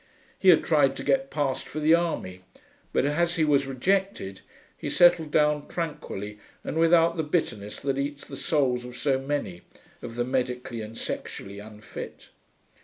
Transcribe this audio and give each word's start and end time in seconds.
He 0.39 0.49
had 0.49 0.63
tried 0.63 0.95
to 0.95 1.03
get 1.03 1.29
passed 1.29 1.67
for 1.67 1.79
the 1.79 1.93
army, 1.93 2.41
but, 2.91 3.05
as 3.05 3.35
he 3.35 3.45
was 3.45 3.67
rejected, 3.67 4.41
he 4.75 4.89
settled 4.89 5.29
down 5.29 5.67
tranquilly 5.67 6.39
and 6.63 6.79
without 6.79 7.17
the 7.17 7.23
bitterness 7.23 7.79
that 7.81 7.99
eats 7.99 8.25
the 8.25 8.35
souls 8.35 8.83
of 8.83 8.97
so 8.97 9.19
many 9.19 9.61
of 10.01 10.15
the 10.15 10.23
medically 10.23 10.81
and 10.81 10.97
sexually 10.97 11.59
unfit. 11.59 12.29